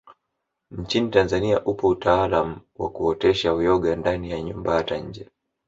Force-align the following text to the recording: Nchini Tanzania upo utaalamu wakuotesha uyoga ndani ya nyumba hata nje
Nchini 0.71 1.09
Tanzania 1.09 1.63
upo 1.65 1.87
utaalamu 1.87 2.59
wakuotesha 2.75 3.53
uyoga 3.53 3.95
ndani 3.95 4.31
ya 4.31 4.41
nyumba 4.41 4.73
hata 4.75 4.97
nje 4.97 5.27